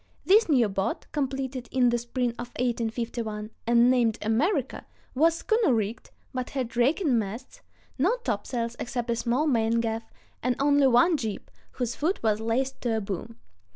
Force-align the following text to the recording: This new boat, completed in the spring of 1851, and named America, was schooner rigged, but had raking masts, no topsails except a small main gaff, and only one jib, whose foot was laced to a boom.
This 0.25 0.49
new 0.49 0.67
boat, 0.67 1.05
completed 1.11 1.69
in 1.71 1.89
the 1.89 1.99
spring 1.99 2.31
of 2.39 2.47
1851, 2.57 3.51
and 3.67 3.91
named 3.91 4.17
America, 4.23 4.87
was 5.13 5.35
schooner 5.35 5.75
rigged, 5.75 6.09
but 6.33 6.49
had 6.49 6.75
raking 6.75 7.19
masts, 7.19 7.61
no 7.99 8.17
topsails 8.23 8.75
except 8.79 9.11
a 9.11 9.15
small 9.15 9.45
main 9.45 9.79
gaff, 9.79 10.09
and 10.41 10.55
only 10.59 10.87
one 10.87 11.17
jib, 11.17 11.51
whose 11.73 11.95
foot 11.95 12.23
was 12.23 12.39
laced 12.39 12.81
to 12.81 12.97
a 12.97 12.99
boom. 12.99 13.37